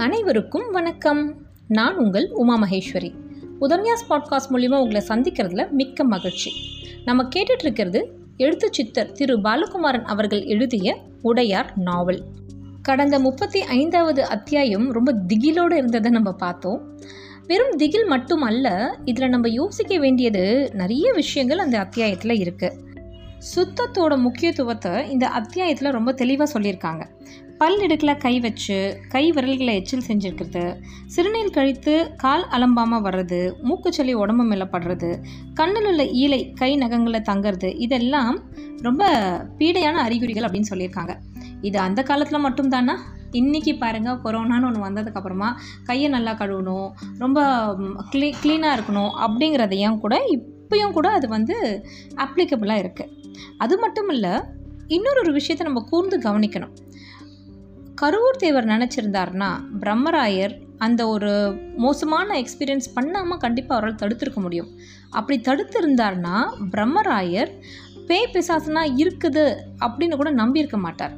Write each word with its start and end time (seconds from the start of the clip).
அனைவருக்கும் 0.00 0.70
வணக்கம். 0.70 1.34
நான் 1.68 1.96
உங்கள் 1.96 2.30
உமா 2.30 2.62
மகேஸ்வரி. 2.62 3.14
உதன்யாஸ் 3.60 4.04
பாட்காஸ்ட் 4.08 4.50
மூலிமா 4.50 4.80
உங்களை 4.80 5.02
சந்திக்கிறதுல 5.08 5.70
மிக்க 5.70 6.04
மகிழ்ச்சி. 6.04 6.50
நம்ம 7.04 7.28
கேட்டுட்ருக்கிறது 7.36 8.04
எழுத்து 8.36 8.68
சித்தர் 8.70 9.12
திரு 9.12 9.36
பாலகுமாரன் 9.36 10.02
அவர்கள் 10.02 10.44
எழுதிய 10.44 10.98
உடையார் 11.22 11.72
நாவல். 11.76 12.22
கடந்த 12.82 13.18
முப்பத்தி 13.18 13.62
ஐந்தாவது 13.62 14.24
அத்தியாயம் 14.24 14.92
ரொம்ப 14.92 15.14
திகிலோடு 15.28 15.72
இருந்ததை 15.72 16.10
நம்ம 16.10 16.32
பார்த்தோம். 16.32 17.00
வெறும் 17.46 17.76
திகில் 17.76 18.06
மட்டும் 18.06 18.40
அல்ல 18.40 18.98
இதில் 19.04 19.28
நம்ம 19.28 19.48
யோசிக்க 19.48 19.98
வேண்டியது 19.98 20.70
நிறைய 20.72 21.12
விஷயங்கள் 21.12 21.58
அந்த 21.58 21.78
அத்தியாயத்தில் 21.78 22.38
இருக்குது 22.38 22.72
சுத்தத்தோட 23.56 24.18
முக்கியத்துவத்தை 24.18 25.10
இந்த 25.10 25.28
அத்தியாயத்தில் 25.28 25.92
ரொம்ப 25.92 26.12
தெளிவாக 26.12 26.58
சொல்லியிருக்காங்க. 26.58 27.06
பல் 27.60 27.80
இடுக்கில் 27.84 28.20
கை 28.22 28.32
வச்சு 28.44 28.76
கை 29.12 29.22
விரல்களை 29.36 29.72
எச்சில் 29.78 30.04
செஞ்சுருக்கிறது. 30.06 30.62
சிறுநீர் 31.14 31.52
கழித்து 31.56 31.94
கால் 32.22 32.44
அலம்பாமல் 32.56 33.02
வர்றது 33.06 33.40
மூக்குச்சளி 33.68 34.12
உடம்பு 34.22 34.44
மேலே 34.50 34.66
படுறது 34.74 35.10
கண்ணில் 35.58 35.88
உள்ள 35.90 36.04
ஈலை 36.22 36.38
கை 36.60 36.70
நகங்களை 36.82 37.20
தங்கிறது 37.30 37.70
இதெல்லாம் 37.86 38.36
ரொம்ப 38.86 39.02
பீடையான 39.58 39.96
அறிகுறிகள் 40.06 40.46
அப்படின்னு 40.48 40.70
சொல்லியிருக்காங்க. 40.72 41.14
இது 41.68 41.78
அந்த 41.86 42.02
காலத்தில் 42.10 42.44
மட்டும்தானா? 42.46 42.94
இன்றைக்கி 43.40 43.74
பாருங்கள் 43.78 44.20
கொரோனான்னு 44.24 44.68
ஒன்று 44.68 44.86
வந்ததுக்கப்புறமா 44.86 45.50
கையை 45.88 46.10
நல்லா 46.16 46.34
கழுவணும் 46.40 46.88
ரொம்ப 47.24 47.40
க்ளீ 48.12 48.30
க்ளீனாக 48.42 48.76
இருக்கணும் 48.78 49.12
அப்படிங்கிறதையும் 49.26 50.00
கூட 50.04 50.16
இப்பயும் 50.36 50.96
கூட 50.98 51.08
அது 51.18 51.28
வந்து 51.36 51.56
அப்ளிகபிளாக 52.24 52.82
இருக்குது 52.84 53.12
அது 53.64 53.76
மட்டும் 53.78 54.12
இல்லை 54.16 54.32
இன்னொரு 54.96 55.18
ஒரு 55.22 55.32
விஷயத்தை 55.32 55.64
நம்ம 55.66 55.80
கூர்ந்து 55.90 56.16
கவனிக்கணும். 56.24 56.72
கருவூர் 58.00 58.38
தேவர் 58.42 58.66
நினச்சிருந்தார்னா 58.72 59.48
பிரம்மராயர் 59.80 60.52
அந்த 60.84 61.00
ஒரு 61.14 61.32
மோசமான 61.84 62.28
எக்ஸ்பீரியன்ஸ் 62.42 62.88
பண்ணாமல் 62.94 63.40
கண்டிப்பாக 63.42 63.76
அவரால் 63.78 63.98
தடுத்திருக்க 64.02 64.40
முடியும். 64.44 64.70
அப்படி 65.18 65.36
தடுத்திருந்தார்னா 65.48 66.36
பிரம்மராயர் 66.74 67.50
பேய் 68.08 68.30
பிசாசுனா 68.34 68.84
இருக்குது 69.02 69.44
அப்படின்னு 69.84 70.18
கூட 70.20 70.32
நம்பியிருக்க 70.40 70.80
மாட்டார். 70.86 71.14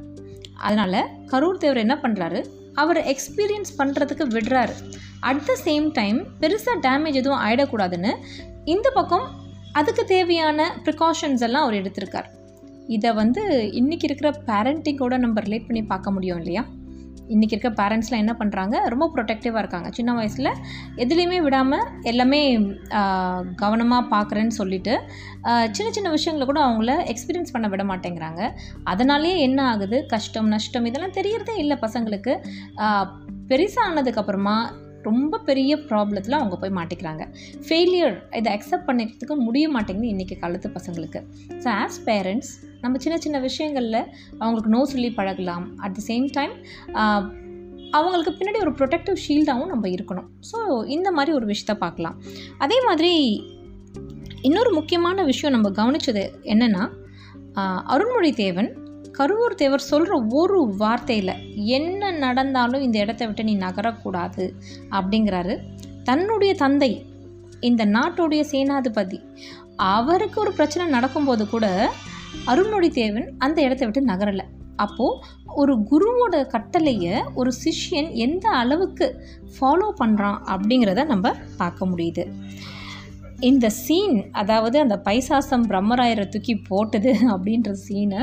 அதனால் 0.66 1.00
கரூர் 1.32 1.62
தேவர் 1.64 1.82
என்ன 1.84 1.96
பண்ணுறாரு 2.04 2.42
அவர் 2.82 3.00
எக்ஸ்பீரியன்ஸ் 3.14 3.72
பண்ணுறதுக்கு 3.78 4.26
விடுறாரு. 4.34 4.76
அட் 5.30 5.46
த 5.50 5.58
சேம் 5.66 5.88
டைம் 6.00 6.20
பெருசாக 6.42 6.76
டேமேஜ் 6.88 7.20
எதுவும் 7.22 7.42
ஆகிடக்கூடாதுன்னு 7.46 8.12
இந்த 8.74 8.88
பக்கம் 9.00 9.26
அதுக்கு 9.80 10.04
தேவையான 10.14 10.70
ப்ரிகாஷன்ஸ் 10.86 11.44
எல்லாம் 11.48 11.66
அவர் 11.66 11.80
எடுத்திருக்கார். 11.82 12.30
இதை 12.96 13.10
வந்து 13.22 13.42
இன்றைக்கி 13.80 14.06
இருக்கிற 14.08 14.30
பேரண்டிங்கோட 14.50 15.16
நம்ம 15.24 15.40
ரிலேட் 15.48 15.68
பண்ணி 15.70 15.82
பார்க்க 15.92 16.16
முடியும் 16.16 16.40
இல்லையா? 16.42 16.62
இன்றைக்கி 17.34 17.54
இருக்க 17.54 17.70
பேரண்ட்ஸ்லாம் 17.80 18.22
என்ன 18.22 18.32
பண்ணுறாங்க 18.38 18.76
ரொம்ப 18.92 19.04
ப்ரொடெக்டிவாக 19.14 19.60
இருக்காங்க. 19.62 19.88
சின்ன 19.98 20.10
வயசில் 20.18 20.50
எதுலேயுமே 21.02 21.38
விடாமல் 21.46 21.86
எல்லாமே 22.10 22.40
கவனமாக 23.62 24.10
பார்க்குறேன்னு 24.14 24.54
சொல்லிட்டு 24.58 24.94
சின்ன 25.76 25.88
சின்ன 25.96 26.10
விஷயங்களை 26.16 26.46
கூட 26.50 26.60
அவங்கள 26.68 26.94
எக்ஸ்பீரியன்ஸ் 27.12 27.54
பண்ண 27.54 27.68
விட 27.72 27.84
மாட்டேங்கிறாங்க. 27.90 28.42
அதனாலேயே 28.92 29.36
என்ன 29.48 29.60
ஆகுது? 29.72 29.98
கஷ்டம் 30.14 30.52
நஷ்டம் 30.54 30.88
இதெல்லாம் 30.90 31.16
தெரியறதே 31.18 31.56
இல்லை 31.64 31.78
பசங்களுக்கு. 31.86 32.34
பெருசாக 33.50 33.88
ஆனதுக்கப்புறமா 33.88 34.56
ரொம்ப 35.08 35.38
பெரிய 35.48 35.72
ப்ராப்ளத்தில் 35.90 36.38
அவங்க 36.38 36.56
போய் 36.62 36.76
மாட்டிக்கிறாங்க. 36.78 37.22
ஃபெயிலியர் 37.66 38.16
இதை 38.38 38.50
அக்செப்ட் 38.56 38.88
பண்ணிக்கிறதுக்கு 38.88 39.36
முடிய 39.46 39.66
மாட்டேங்குது 39.76 40.12
இன்றைக்கி 40.14 40.36
காலத்து 40.42 40.70
பசங்களுக்கு. 40.78 41.20
ஸோ 41.64 41.68
ஆஸ் 41.82 42.00
பேரண்ட்ஸ் 42.08 42.52
நம்ம 42.82 42.98
சின்ன 43.04 43.16
சின்ன 43.24 43.40
விஷயங்களில் 43.48 44.00
அவங்களுக்கு 44.40 44.74
நோ 44.76 44.80
சொல்லி 44.92 45.10
பழகலாம். 45.20 45.66
அட் 45.84 45.96
த 45.98 46.02
சேம் 46.10 46.26
டைம் 46.38 46.54
அவங்களுக்கு 47.98 48.32
பின்னாடி 48.36 48.58
ஒரு 48.64 48.72
ப்ரொடெக்டிவ் 48.78 49.18
ஷீல்டாகவும் 49.24 49.72
நம்ம 49.72 49.86
இருக்கணும். 49.96 50.28
ஸோ 50.50 50.58
இந்த 50.96 51.08
மாதிரி 51.16 51.32
ஒரு 51.38 51.46
விஷயத்த 51.52 51.74
பார்க்கலாம். 51.84 52.16
அதே 52.64 52.78
மாதிரி 52.88 53.12
இன்னொரு 54.48 54.70
முக்கியமான 54.78 55.24
விஷயம் 55.32 55.54
நம்ம 55.56 55.68
கவனித்தது 55.80 56.24
என்னென்னா 56.52 56.84
அருண்மொழி 57.94 58.30
தேவன் 58.44 58.70
கருவூர் 59.18 59.54
தேவர் 59.54 59.88
சொல்கிற 59.90 60.12
ஒரு 60.40 60.58
வார்த்தையில் 60.78 61.34
என்ன 61.78 62.10
நடந்தாலும் 62.24 62.84
இந்த 62.86 62.98
இடத்த 62.98 63.26
விட்டு 63.26 63.44
நீ 63.44 63.54
நகரக்கூடாது 63.56 64.44
அப்படிங்கிறாரு. 64.90 65.54
தன்னுடைய 66.04 66.54
தந்தை 66.54 66.92
இந்த 67.60 67.82
நாட்டுடைய 67.96 68.42
சேனாதிபதி 68.52 69.18
அவருக்கு 69.96 70.38
ஒரு 70.40 70.52
பிரச்சனை 70.52 70.86
நடக்கும்போது 70.86 71.44
கூட 71.48 71.66
அருள்மொழி 72.44 72.90
தேவன் 72.90 73.26
அந்த 73.38 73.58
இடத்த 73.62 73.82
விட்டு 73.84 74.02
நகரலை. 74.12 74.46
அப்போது 74.76 75.18
ஒரு 75.60 75.72
குருவோட 75.90 76.34
கட்டளையை 76.46 77.16
ஒரு 77.34 77.50
சிஷ்யன் 77.64 78.10
எந்த 78.26 78.46
அளவுக்கு 78.60 79.06
ஃபாலோ 79.54 79.88
பண்ணுறான் 80.00 80.38
அப்படிங்கிறத 80.52 81.04
நம்ம 81.04 81.32
பார்க்க 81.56 81.86
முடியுது. 81.86 82.24
இந்த 83.48 83.68
சீன் 83.68 84.16
அதாவது 84.32 84.76
அந்த 84.80 84.96
பைசாசம் 85.04 85.64
பிரம்மராயரை 85.68 86.28
தூக்கி 86.28 86.54
போட்டது 86.68 87.12
அப்படின்ற 87.34 87.70
சீனை 87.86 88.20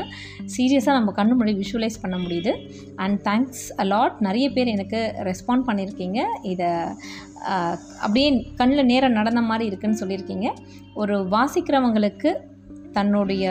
சீரியஸாக 0.58 0.98
நம்ம 0.98 1.14
கண்ணு 1.18 1.34
முன்னாடி 1.34 1.56
விஷுவலைஸ் 1.64 2.02
பண்ண 2.02 2.18
முடியுது. 2.18 2.52
அண்ட் 2.96 3.18
தேங்க்ஸ் 3.22 3.64
அலாட் 3.78 4.18
நிறைய 4.20 4.52
பேர் 4.52 4.68
எனக்கு 4.68 5.00
ரெஸ்பாண்ட் 5.20 5.68
பண்ணியிருக்கீங்க 5.68 6.20
இதை 6.44 6.70
அப்படியே 8.02 8.30
கண்ணில் 8.56 8.86
நேரம் 8.86 9.12
நடந்த 9.12 9.42
மாதிரி 9.42 9.66
இருக்குன்னு 9.66 10.02
சொல்லியிருக்கீங்க 10.02 10.50
ஒரு 10.94 11.28
வாசிக்கிறவங்களுக்கு 11.30 12.32
தன்னுடைய 12.94 13.46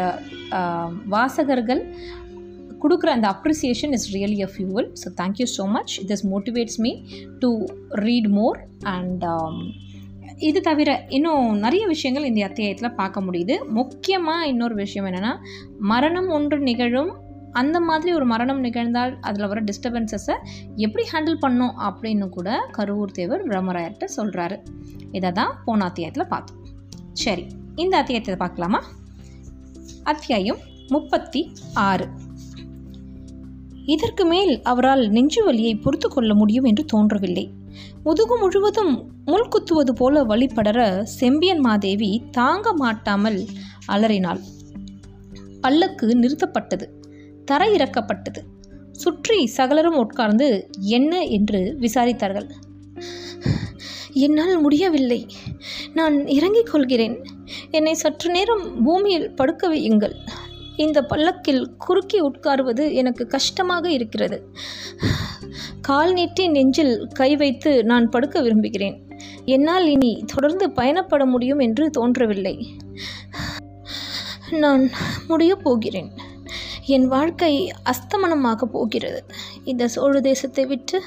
வாசகர்கள் 1.06 1.82
கொடுக்குற 2.82 3.06
அந்த 3.06 3.28
appreciation 3.28 3.92
is 3.92 4.08
really 4.14 4.40
a 4.42 4.50
fuel 4.56 4.88
so 5.04 5.08
thank you 5.16 5.46
so 5.56 5.66
much 5.70 6.00
this 6.06 6.24
motivates 6.30 6.80
me 6.80 6.92
to 7.38 7.66
read 7.88 8.30
more 8.30 8.58
and 8.82 9.24
இது 10.38 10.60
தவிர 10.60 11.04
இன்னும் 11.08 11.58
நிறைய 11.58 11.86
விஷயங்கள் 11.86 12.24
இந்த 12.24 12.44
அத்தியாயத்தில் 12.46 12.94
பார்க்க 12.94 13.20
முடியுது. 13.20 13.66
முக்கியமாக 13.68 14.46
இன்னொரு 14.46 14.74
விஷயம் 14.74 15.12
என்னென்னா 15.12 15.36
மரணம் 15.78 16.28
ஒன்று 16.28 16.58
நிகழும் 16.58 17.26
அந்த 17.52 17.80
மாதிரி 17.80 18.12
ஒரு 18.12 18.26
மரணம் 18.26 18.64
நிகழ்ந்தால் 18.64 19.18
அதில் 19.20 19.46
வர 19.46 19.60
டிஸ்டர்பன்சஸை 19.60 20.34
எப்படி 20.76 21.08
ஹேண்டில் 21.12 21.34
பண்ணும் 21.34 21.74
அப்படின்னு 21.78 22.28
கூட 22.28 22.68
கருவூர் 22.78 23.10
தேவர் 23.10 23.48
பிரம்மராயர்கிட்ட 23.48 24.04
சொல்கிறாரு 24.16 24.58
இதை 25.12 25.32
தான் 25.32 25.56
போன 25.64 25.84
அத்தியாயத்தில் 25.84 26.26
பார்த்தோம். 26.26 26.56
சரி 27.12 27.46
இந்த 27.74 27.96
அத்தியாயத்தை 27.96 28.36
பார்க்கலாமா? 28.36 28.82
அத்தியாயம் 30.02 30.58
முப்பத்தி 30.88 31.52
ஆறு. 31.74 32.08
இதற்கு 33.84 34.24
மேல் 34.24 34.62
அவரால் 34.62 35.08
நெஞ்சு 35.08 35.44
வலியை 35.44 35.74
பொறுத்து 35.74 36.08
கொள்ள 36.08 36.34
முடியும் 36.34 36.64
என்று 36.64 36.84
தோன்றவில்லை. 36.84 37.50
முதுகு 38.04 38.38
முழுவதும் 38.38 39.07
முள் 39.28 39.48
குத்துவது 39.48 39.92
போல 39.92 40.24
வழிபடற 40.24 40.80
செம்பியன் 41.02 41.58
மாதேவி 41.58 42.22
தாங்க 42.30 42.72
மாட்டாமல் 42.72 43.40
அலறினாள். 43.86 44.40
பல்லக்கு 45.60 46.06
நிறுத்தப்பட்டது 46.06 46.86
தரையிறக்கப்பட்டது 47.50 48.40
சுற்றி 48.92 49.46
சகலரும் 49.46 49.96
உட்கார்ந்து 49.96 50.68
என்ன 50.78 51.20
என்று 51.24 51.76
விசாரித்தார்கள். 51.80 52.48
என்னால் 54.12 54.60
முடியவில்லை. 54.60 55.26
நான் 55.94 56.26
இறங்கிக் 56.26 56.70
கொள்கிறேன். 56.70 57.16
என்னை 57.70 57.94
சற்று 57.94 58.30
நேரம் 58.30 58.84
பூமியில் 58.84 59.34
படுக்க 59.34 59.68
வையுங்கள். 59.68 60.16
இந்த 60.76 61.02
பல்லக்கில் 61.02 61.62
குறுக்கி 61.76 62.20
உட்காருவது 62.20 62.92
எனக்கு 62.92 63.26
கஷ்டமாக 63.26 63.90
இருக்கிறது. 63.90 64.38
கால் 65.80 66.12
நீட்டி 66.12 66.48
நெஞ்சில் 66.48 67.06
கை 67.14 67.36
வைத்து 67.36 67.84
நான் 67.84 68.08
படுக்க 68.08 68.40
விரும்புகிறேன். 68.40 68.98
என்னால் 69.44 69.86
இனி 69.86 70.24
தொடர்ந்து 70.26 70.68
பயணப்பட 70.68 71.24
முடியும் 71.24 71.58
என்று 71.58 71.90
தோன்றவில்லை. 71.90 72.76
நான் 74.50 74.90
முடியப் 75.28 75.62
போகிறேன். 75.62 76.10
என் 76.86 77.08
வாழ்க்கை 77.08 77.72
அஸ்தமனமாக 77.84 78.62
போகிறது. 78.62 79.24
இந்த 79.64 79.88
சோழ 79.88 80.20
தேசத்தை 80.20 80.66
விட்டு 80.66 81.02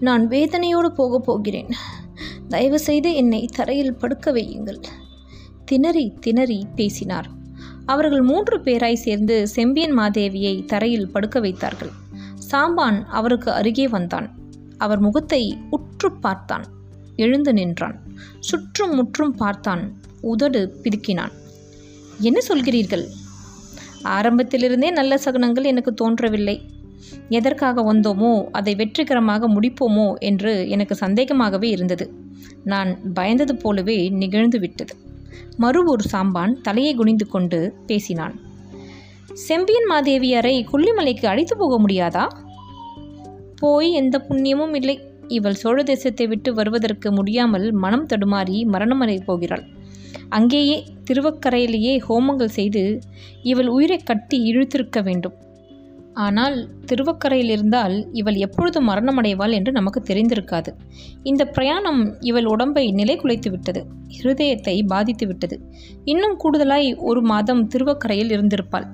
நான் 0.00 0.28
வேதனையோடு 0.28 0.88
போகப் 0.88 1.24
போகிறேன். 1.24 1.68
தயவு 2.48 2.78
செய்து 2.78 3.14
என்னை 3.14 3.48
தரையில் 3.56 3.94
படுக்க 3.94 4.32
வையுங்கள். 4.32 4.82
திணறி 5.64 6.12
திணறி 6.20 6.66
பேசினார். 6.74 7.28
அவர்கள் 7.86 8.20
மூன்று 8.20 8.58
பேராய் 8.58 8.94
சேர்ந்து 8.94 9.48
செம்பியன் 9.48 9.98
மாதேவியை 9.98 10.64
தரையில் 10.64 11.10
படுக்க 11.10 11.40
வைத்தார்கள். 11.40 11.90
சாம்பான் 12.50 13.04
அவருக்கு 13.04 13.52
அருகே 13.52 13.88
வந்தான். 13.88 14.38
அவர் 14.78 14.98
முகத்தை 14.98 15.58
உற்று 15.70 16.12
பார்த்தான். 16.12 16.64
எழுந்து 17.18 17.52
நின்றான். 17.52 17.96
சுற்றும் 18.40 18.94
முற்றும் 18.94 19.34
பார்த்தான். 19.34 19.82
உதடு 20.20 20.60
பிதுக்கினான். 20.82 21.32
என்ன 22.20 22.40
சொல்கிறீர்கள்? 22.48 23.04
ஆரம்பத்திலிருந்தே 24.02 24.90
நல்ல 24.90 25.18
சகுனங்கள் 25.24 25.64
எனக்கு 25.64 25.94
தோன்றவில்லை. 25.94 26.56
எதற்காக 27.28 27.94
வந்தோமோ 27.94 28.44
அதை 28.52 28.74
வெற்றிகரமாக 28.74 29.48
முடிப்போமோ 29.48 30.14
என்று 30.18 30.68
எனக்கு 30.68 30.94
சந்தேகமாகவே 30.94 31.68
இருந்தது. 31.68 32.12
நான் 32.64 32.98
பயந்தது 33.14 33.52
போலவே 33.52 34.08
நிகழ்ந்து 34.08 34.58
விட்டது. 34.58 34.94
மறு 35.56 35.90
ஒரு 35.90 36.04
சாம்பான் 36.12 36.52
தலையை 36.62 36.94
குனிந்து 36.94 37.26
கொண்டு 37.26 37.74
பேசினான். 37.86 38.34
செம்பியன் 39.32 39.88
மாதேவியாரை 39.90 40.54
கொல்லிமலைக்கு 40.72 41.26
அழைத்து 41.26 41.56
போக 41.56 41.74
முடியாதா? 41.80 42.24
போய் 43.56 43.90
எந்த 43.92 44.24
புண்ணியமும் 44.28 44.74
இல்லை. 44.74 44.96
இவள் 45.28 45.54
சோழ 45.54 45.78
தேசத்தை 45.82 46.26
விட்டு 46.26 46.50
வருவதற்கு 46.54 47.08
முடியாமல் 47.12 47.66
மனம் 47.72 48.06
தடுமாறி 48.06 48.58
மரணமடை 48.74 49.18
போகிறாள். 49.24 49.64
அங்கேயே 50.28 50.78
திருவக்கரையிலேயே 51.04 51.92
ஹோமங்கள் 52.08 52.56
செய்து 52.56 52.82
இவள் 53.42 53.68
உயிரை 53.68 53.98
கட்டி 53.98 54.38
இழுத்திருக்க 54.50 55.00
வேண்டும். 55.02 55.36
ஆனால் 56.14 56.56
திருவக்கரையில் 56.86 57.50
இருந்தால் 57.50 57.94
இவள் 58.12 58.34
எப்பொழுது 58.36 58.78
மரணமடைவாள் 58.82 59.52
என்று 59.52 59.72
நமக்கு 59.72 60.00
தெரிந்திருக்காது. 60.02 60.70
இந்த 61.22 61.42
பிரயாணம் 61.46 62.00
இவள் 62.20 62.44
உடம்பை 62.44 62.84
நிலை 62.92 63.16
குலைத்து 63.16 63.50
விட்டது 63.50 63.82
இருதயத்தை 64.18 64.76
பாதித்து 64.86 65.26
விட்டது. 65.26 65.58
இன்னும் 66.04 66.36
கூடுதலாய் 66.44 66.88
ஒரு 67.10 67.22
மாதம் 67.22 67.62
திருவக்கரையில் 67.74 68.34
இருந்திருப்பாள். 68.36 68.88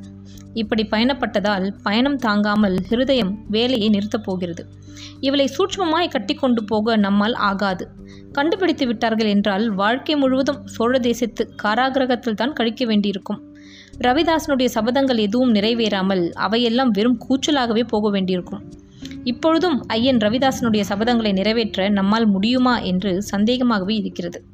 இப்படி 0.55 0.83
பயணப்பட்டதால் 0.91 1.67
பயணம் 1.83 2.17
தாங்காமல் 2.17 2.77
ஹிருதயம் 2.91 3.33
வேலையை 3.49 3.89
நிறுத்தப் 3.89 4.25
போகிறது. 4.25 4.65
இவளை 5.21 5.49
சூட்சமாய் 5.57 6.11
கட்டி 6.11 6.35
கொண்டு 6.35 6.65
போக 6.65 6.97
நம்மால் 6.97 7.35
ஆகாது. 7.35 7.89
கண்டுபிடித்து 8.33 8.87
விட்டார்கள் 8.87 9.27
என்றால் 9.27 9.71
வாழ்க்கை 9.71 10.17
முழுவதும் 10.17 10.67
சோழ 10.67 10.99
தேசத்து 10.99 11.55
காராகிரகத்தில் 11.63 12.35
தான் 12.35 12.53
கழிக்க 12.53 12.85
வேண்டியிருக்கும். 12.85 13.53
ரவிதாசனுடைய 13.99 14.69
சபதங்கள் 14.75 15.17
எதுவும் 15.17 15.55
நிறைவேறாமல் 15.55 16.33
அவையெல்லாம் 16.33 16.91
வெறும் 16.91 17.21
கூச்சலாகவே 17.29 17.85
போக 17.89 18.11
வேண்டியிருக்கும். 18.11 18.65
இப்பொழுதும் 19.25 19.85
ஐயன் 19.87 20.17
ரவிதாசனுடைய 20.17 20.83
சபதங்களை 20.89 21.33
நிறைவேற்ற 21.33 21.89
நம்மால் 21.89 22.27
முடியுமா 22.27 22.79
என்று 22.79 23.23
சந்தேகமாகவே 23.23 23.95
இருக்கிறது. 23.95 24.45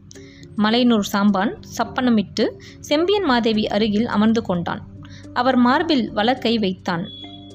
மலையனூர் 0.56 1.08
சாம்பான் 1.12 1.52
சப்பனமிட்டு 1.79 2.47
செம்பியன் 2.81 3.25
மாதேவி 3.25 3.67
அருகில் 3.67 4.06
அமர்ந்து 4.06 4.43
கொண்டான். 4.43 4.82
அவர் 5.35 5.56
மார்பில் 5.56 6.12
வலக்கை 6.12 6.59
வைத்தான். 6.59 7.05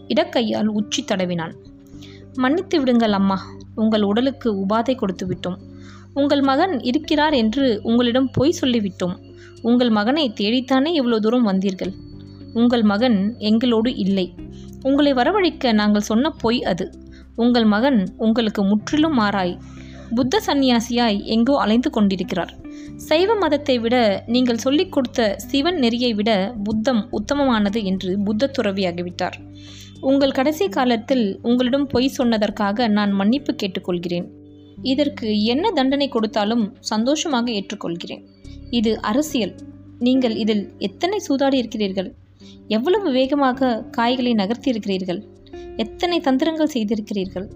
இடக்கையால் 0.08 0.66
உச்சி 0.66 1.06
தடவினான். 1.08 1.54
மன்னித்து 2.34 2.80
விடுங்கள் 2.80 3.12
அம்மா 3.12 3.42
உங்கள் 3.76 4.02
உடலுக்கு 4.02 4.66
உபாதை 4.66 4.96
கொடுத்து 4.96 5.28
விட்டோம் 5.28 5.58
உங்கள் 6.14 6.42
மகன் 6.42 6.80
இருக்கிறார் 6.80 7.34
என்று 7.34 7.80
உங்களிடம் 7.84 8.32
பொய் 8.32 8.58
சொல்லிவிட்டோம். 8.62 9.16
உங்கள் 9.62 9.90
மகனை 9.90 10.34
தேடித்தானே 10.36 10.92
இவ்வளோ 11.02 11.20
தூரம் 11.20 11.48
வந்தீர்கள். 11.48 11.94
உங்கள் 12.54 12.84
மகன் 12.84 13.36
எங்களோடு 13.38 13.96
இல்லை. 13.96 14.34
உங்களை 14.82 15.14
வரவழைக்க 15.14 15.74
நாங்கள் 15.74 16.02
சொன்ன 16.02 16.30
பொய் 16.30 16.64
அது. 16.64 16.92
உங்கள் 17.36 17.66
மகன் 17.66 18.14
உங்களுக்கு 18.18 18.64
முற்றிலும் 18.64 19.20
மாறாய் 19.20 19.58
புத்த 20.16 20.42
சந்நியாசியாய் 20.46 21.24
எங்கோ 21.24 21.60
அலைந்து 21.60 21.90
கொண்டிருக்கிறார். 21.90 22.54
சைவ 22.96 23.36
மதத்தை 23.36 23.80
விட 23.80 24.24
நீங்கள் 24.28 24.58
சொல்லிக் 24.58 24.92
கொடுத்த 24.92 25.36
சிவன் 25.38 25.76
நெறியை 25.76 26.14
விட 26.14 26.56
புத்தம் 26.64 27.10
உத்தமமானது 27.12 27.84
என்று 27.84 28.20
புத்த 28.20 28.52
துறவியாகிவிட்டார். 28.58 29.38
உங்கள் 30.02 30.32
கடைசி 30.32 30.70
காலத்தில் 30.70 31.40
உங்களிடம் 31.42 31.88
பொய் 31.88 32.12
சொன்னதற்காக 32.18 32.88
நான் 32.88 33.12
மன்னிப்பு 33.12 33.56
கேட்டுக்கொள்கிறேன். 33.64 34.26
இதற்கு 34.82 35.44
என்ன 35.44 35.72
தண்டனை 35.72 36.08
கொடுத்தாலும் 36.08 36.76
சந்தோஷமாக 36.80 37.52
ஏற்றுக்கொள்கிறேன். 37.52 38.24
இது 38.70 39.02
அரசியல். 39.02 39.56
நீங்கள் 40.00 40.36
இதில் 40.36 40.74
எத்தனை 40.78 41.20
சூதாடி 41.20 41.58
இருக்கிறீர்கள்? 41.58 42.14
எவ்வளவு 42.68 43.12
வேகமாக 43.12 43.86
காய்களை 43.92 44.34
நகர்த்தியிருக்கிறீர்கள்? 44.34 45.22
எத்தனை 45.78 46.20
தந்திரங்கள் 46.20 46.74
செய்திருக்கிறீர்கள்? 46.74 47.52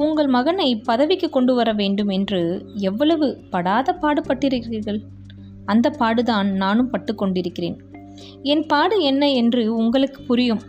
உங்கள் 0.00 0.26
மகனை 0.26 0.68
பதவிக்கு 0.80 1.28
கொண்டு 1.30 1.54
வர 1.54 1.72
வேண்டும் 1.72 2.08
என்று 2.08 2.40
எவ்வளவு 2.88 3.26
படாத 3.50 3.96
பாடுபட்டிருக்கிறீர்கள்? 4.02 5.00
அந்த 5.64 5.86
பாடுதான் 5.98 6.48
நானும் 6.62 6.90
பட்டு 6.90 7.14
கொண்டிருக்கிறேன் 7.14 7.78
என் 8.42 8.64
பாடு 8.66 8.96
என்ன 9.02 9.24
என்று 9.30 9.62
உங்களுக்கு 9.76 10.20
புரியும். 10.22 10.62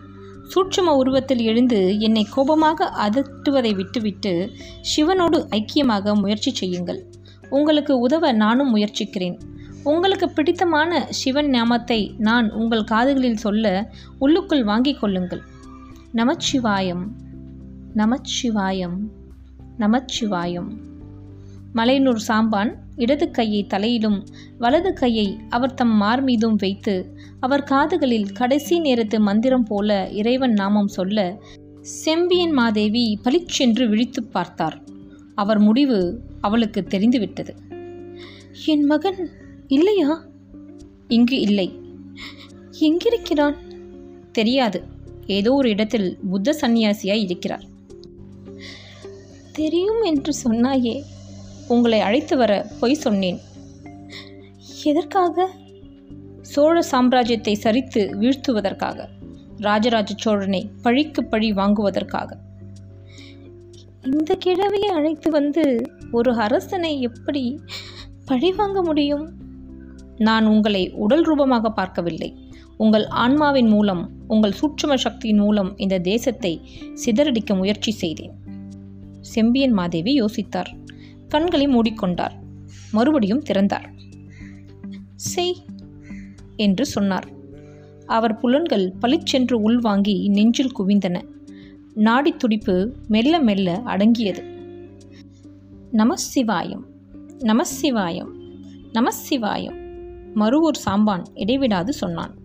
சூட்சும 0.44 0.94
உருவத்தில் 0.96 1.42
எழுந்து 1.42 2.00
என்னை 2.00 2.24
கோபமாக 2.24 2.88
அதட்டுவதை 3.06 3.72
விட்டுவிட்டு 3.76 4.34
சிவனோடு 4.90 5.38
ஐக்கியமாக 5.52 6.16
முயற்சி 6.16 6.52
செய்யுங்கள். 6.52 7.00
உங்களுக்கு 7.50 7.94
உதவ 8.00 8.32
நானும் 8.32 8.70
முயற்சிக்கிறேன். 8.70 9.38
உங்களுக்கு 9.84 10.28
பிடித்தமான 10.30 11.00
சிவன் 11.10 11.50
ஞாமத்தை 11.50 12.00
நான் 12.18 12.50
உங்கள் 12.52 12.90
காதுகளில் 12.92 13.44
சொல்ல 13.46 13.66
உள்ளுக்குள் 14.20 14.64
வாங்கிக் 14.64 15.00
கொள்ளுங்கள். 15.00 15.44
நமச்சிவாயம். 16.16 17.06
நமச்சிவாயம். 17.96 19.00
நமச்சிவாயம். 19.82 20.68
மலையனூர் 21.76 22.22
சாம்பான் 22.28 22.76
இடது 22.96 23.32
கையை 23.32 23.68
தலையிலும் 23.68 24.26
வலது 24.58 24.94
கையை 24.94 25.40
அவர் 25.50 25.74
தம் 25.74 25.96
மார் 25.96 26.24
மீதும் 26.24 26.56
வைத்து 26.56 27.18
அவர் 27.40 27.64
காதுகளில் 27.64 28.32
கடைசி 28.32 28.80
நேரத்து 28.80 29.20
மந்திரம் 29.20 29.64
போல 29.64 30.10
இறைவன் 30.12 30.54
நாமம் 30.54 30.88
சொல்ல 30.88 31.42
செம்பியன் 31.82 32.52
மாதேவி 32.52 33.20
பளிச்சென்று 33.24 33.90
விழித்து 33.90 34.24
பார்த்தார். 34.24 34.82
அவர் 35.36 35.60
முடிவு 35.60 36.22
அவளுக்கு 36.42 36.84
தெரிந்துவிட்டது. 36.84 37.56
என் 38.66 38.84
மகன் 38.84 39.30
இல்லையா? 39.68 40.26
இங்கு 41.08 41.40
இல்லை. 41.40 41.80
எங்கிருக்கிறான்? 42.72 43.56
தெரியாது. 44.32 44.84
ஏதோ 45.26 45.54
ஒரு 45.54 45.70
இடத்தில் 45.70 46.18
புத்த 46.30 46.58
சந்நியாசியாய் 46.62 47.22
இருக்கிறார். 47.22 47.71
தெரியும் 49.62 50.04
என்று 50.04 50.34
சொன்னாயே. 50.44 50.98
உங்களை 51.68 52.00
அழைத்து 52.00 52.38
வர 52.38 52.68
பொய் 52.80 53.02
சொன்னேன். 53.06 53.40
எதற்காக? 54.84 55.48
சோழ 56.42 56.78
சாம்ராஜ்யத்தை 56.92 57.54
சரித்து 57.64 58.02
வீழ்த்துவதற்காக 58.22 59.08
ராஜராஜ 59.60 60.14
சோழனை 60.18 60.62
பழிக்கு 60.82 61.22
பழி 61.26 61.50
வாங்குவதற்காக. 61.54 62.30
இந்த 64.04 64.38
கிழவியை 64.46 64.90
அழைத்து 64.92 65.32
வந்து 65.32 65.64
ஒரு 66.12 66.32
அரசனை 66.36 67.02
எப்படி 67.02 67.44
பழி 68.26 68.52
வாங்க 68.52 68.82
முடியும்? 68.82 69.26
நான் 70.18 70.46
உங்களை 70.46 70.84
உடல் 71.04 71.22
ரூபமாக 71.22 71.70
பார்க்கவில்லை. 71.72 72.30
உங்கள் 72.78 73.06
ஆன்மாவின் 73.24 73.68
மூலம் 73.68 74.04
உங்கள் 74.28 74.58
சூட்சும 74.60 74.96
சக்தியின் 74.96 75.38
மூலம் 75.38 75.78
இந்த 75.78 76.00
தேசத்தை 76.00 76.54
சிதறடிக்க 77.06 77.56
முயற்சி 77.56 77.92
செய்தேன். 77.92 78.34
செம்பியன் 79.22 79.72
மாதேவி 79.72 80.22
யோசித்தார். 80.22 80.86
கண்களை 81.28 81.68
மூடிக்கொண்டார். 81.68 82.32
மறுபடியும் 82.92 83.42
திறந்தார். 83.42 83.94
செய் 85.16 85.56
என்று 86.56 86.86
சொன்னார். 86.86 87.28
அவர் 88.06 88.38
புலன்கள் 88.38 88.94
பளிச்சென்று 89.00 89.62
உள்வாங்கி 89.62 90.28
நெஞ்சில் 90.28 90.80
குவிந்தன. 90.80 91.22
நாடி 91.94 92.32
துடிப்பு 92.32 92.96
மெல்ல 93.08 93.40
மெல்ல 93.40 93.82
அடங்கியது. 93.86 94.44
நமசிவாயம் 95.94 96.84
நமசிவாயம் 97.40 98.30
நமசிவாயம் 98.94 99.80
மறுவூர் 100.36 100.80
சாம்பான் 100.86 101.24
இடைவிடாது 101.34 101.94
சொன்னான். 101.94 102.36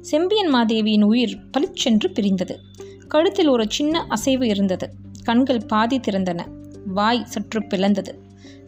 செம்பியன் 0.00 0.54
மாதேவியின் 0.54 1.02
உயிர் 1.02 1.50
பளிச்சென்று 1.50 2.10
பிரிந்தது. 2.10 2.60
கழுத்தில் 3.08 3.48
ஒரு 3.48 3.66
சின்ன 3.68 4.06
அசைவு 4.08 4.48
இருந்தது. 4.48 4.90
கண்கள் 5.26 5.66
பாதி 5.66 5.98
திறந்தன. 5.98 6.40
வாய் 6.86 7.24
சற்று 7.24 7.60
பிளந்தது. 7.60 8.12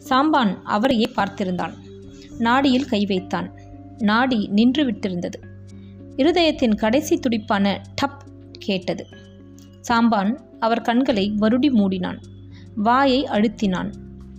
சாம்பான் 0.09 0.51
அவரையே 0.63 1.07
பார்த்திருந்தான் 1.15 1.73
நாடியில் 2.39 2.89
கை 2.89 3.05
வைத்தான். 3.05 3.49
நாடி 3.99 4.47
நின்று 4.47 4.83
விட்டிருந்தது. 4.91 5.39
இருதயத்தின் 6.17 6.75
கடைசி 6.75 7.17
துடிப்பான 7.17 7.81
டப் 8.01 8.21
கேட்டது. 8.51 9.05
சாம்பான் 9.87 10.31
அவர் 10.59 10.81
கண்களை 10.81 11.25
மறுடி 11.39 11.69
மூடினான். 11.71 12.19
வாயை 12.75 13.23
அழுத்தினான். 13.25 13.91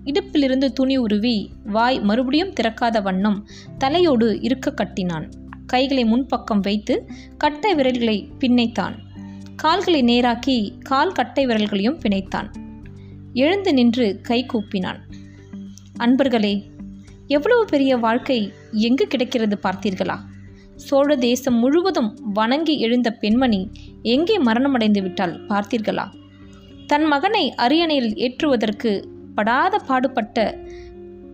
இடுப்பிலிருந்து 0.04 0.72
துணி 0.72 0.96
உருவி 0.96 1.36
வாய் 1.64 2.00
மறுபடியும் 2.00 2.54
திறக்காத 2.60 3.02
வண்ணம் 3.02 3.38
தலையோடு 3.78 4.40
இருக்க 4.40 4.74
கட்டினான். 4.74 5.28
கைகளை 5.66 6.04
முன்பக்கம் 6.04 6.60
வைத்து 6.62 6.94
கட்டை 7.38 7.74
விரல்களை 7.74 8.16
பின்னைத்தான். 8.38 8.94
கால்களை 9.62 10.02
நேராக்கி 10.02 10.78
கால் 10.78 11.12
கட்டை 11.12 11.46
விரல்களையும் 11.46 11.98
பிணைத்தான். 11.98 12.50
எழுந்து 13.32 13.74
நின்று 13.74 14.20
கை 14.22 14.46
கூப்பினான். 14.52 14.98
அன்பர்களே 15.98 16.62
எவ்வளவு 17.26 17.64
பெரிய 17.64 17.96
வாழ்க்கை 17.96 18.52
எங்கு 18.70 19.06
கிடைக்கிறது 19.06 19.58
பார்த்தீர்களா? 19.62 20.18
சோழ 20.74 21.16
தேசம் 21.16 21.54
முழுவதும் 21.54 22.18
வணங்கி 22.22 22.80
எழுந்த 22.80 23.10
பெண்மணி 23.10 23.70
எங்கே 24.02 24.42
மரணமடைந்து 24.42 25.02
விட்டால் 25.02 25.46
பார்த்தீர்களா? 25.46 26.08
தன் 26.86 27.04
மகனை 27.04 27.54
அரியணையில் 27.54 28.14
ஏற்றுவதற்கு 28.14 29.08
படாத 29.34 29.78
பாடுபட்ட 29.78 30.58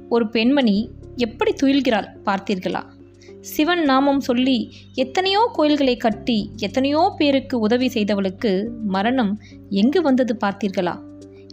ஒரு 0.09 0.29
பெண்மணி 0.29 0.91
எப்படி 1.17 1.55
துயில்கிறாள் 1.63 2.09
பார்த்தீர்களா? 2.25 2.83
சிவன் 3.47 3.83
நாமம் 3.83 4.21
சொல்லி 4.21 4.73
எத்தனையோ 4.95 5.51
கோயில்களை 5.53 5.97
கட்டி 5.97 6.51
எத்தனையோ 6.57 7.15
பேருக்கு 7.17 7.59
உதவி 7.59 7.87
செய்தவளுக்கு 7.87 8.69
மரணம் 8.87 9.33
எங்கு 9.71 10.03
வந்தது 10.03 10.37
பார்த்தீர்களா? 10.45 10.95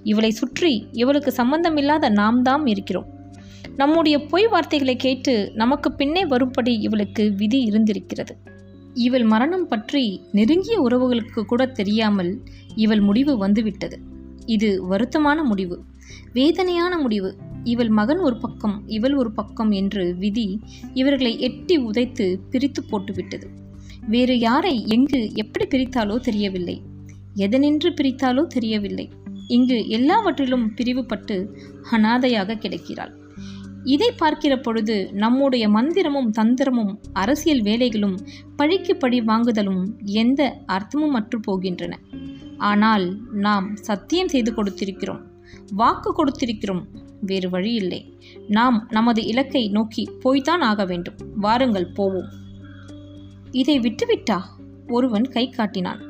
இவளை 0.03 0.31
சுற்றி 0.31 0.87
இவளுக்கு 0.91 1.31
சம்பந்தமில்லாத 1.31 2.09
நாம் 2.09 2.41
தாம் 2.41 2.65
இருக்கிறோம். 2.65 3.05
நம்முடைய 3.75 4.25
பொய் 4.25 4.47
வார்த்தைகளை 4.47 4.95
கேட்டு 4.95 5.51
நமக்கு 5.55 5.93
பின்னே 5.93 6.25
வரும்படி 6.25 6.73
இவளுக்கு 6.77 7.33
விதி 7.33 7.59
இருந்திருக்கிறது. 7.61 8.35
இவள் 8.93 9.23
மரணம் 9.23 9.67
பற்றி 9.67 10.21
நெருங்கிய 10.31 10.77
உறவுகளுக்கு 10.81 11.41
கூட 11.41 11.65
தெரியாமல் 11.65 12.41
இவள் 12.75 12.99
முடிவு 12.99 13.37
வந்துவிட்டது. 13.37 13.99
இது 14.45 14.69
வருத்தமான 14.89 15.43
முடிவு. 15.43 15.83
வேதனையான 16.33 16.97
முடிவு. 16.97 17.37
இவள் 17.63 17.89
மகன் 17.89 18.17
ஒரு 18.17 18.37
பக்கம் 18.37 18.83
இவள் 18.87 19.13
ஒரு 19.13 19.31
பக்கம் 19.31 19.71
என்று 19.71 20.15
விதி 20.15 20.59
இவர்களை 20.93 21.39
எட்டி 21.39 21.77
உதைத்து 21.77 22.25
பிரித்து 22.49 22.83
போட்டுவிட்டது. 22.91 23.47
வேறு 24.07 24.39
யாரை 24.39 24.85
எங்கு 24.87 25.31
எப்படி 25.33 25.65
பிரித்தாலோ 25.65 26.19
தெரியவில்லை. 26.19 26.81
எதனின்று 27.35 27.89
பிரித்தாலோ 28.01 28.43
தெரியவில்லை. 28.47 29.09
இங்கு 29.47 29.87
எல்லாவற்றிலும் 29.87 30.65
பிரிவுபட்டு 30.75 31.35
அனாதையாக 31.91 32.55
கிடைக்கிறாள். 32.55 33.13
இதை 33.83 34.11
பார்க்கிற 34.11 34.59
பொழுது 34.59 35.09
நம்முடைய 35.13 35.69
மந்திரமும் 35.69 36.29
தந்திரமும் 36.37 36.93
அரசியல் 37.13 37.61
வேலைகளும் 37.61 38.17
பழிக்கு 38.55 38.95
பழி 38.95 39.21
வாங்குதலும் 39.21 39.83
எந்த 40.03 40.41
அர்த்தமும் 40.67 41.11
அற்று 41.11 41.39
போகின்றன. 41.39 41.93
ஆனால் 42.57 43.19
நாம் 43.31 43.75
சத்தியம் 43.75 44.27
செய்து 44.27 44.51
கொடுத்திருக்கிறோம் 44.51 45.21
வாக்கு 45.75 46.09
கொடுத்திருக்கிறோம் 46.11 46.83
வேறு 47.25 47.49
வழி 47.49 47.73
இல்லை. 47.73 48.01
நாம் 48.47 48.77
நமது 48.89 49.21
இலக்கை 49.25 49.63
நோக்கி 49.69 50.03
போய்தான் 50.23 50.63
ஆக 50.63 50.85
வேண்டும். 50.85 51.19
வாருங்கள் 51.35 51.93
போவோம். 51.93 52.29
இதை 53.51 53.79
விட்டுவிட்டா? 53.79 54.39
ஒருவன் 54.87 55.27
கை 55.27 55.45
காட்டினான். 55.49 56.01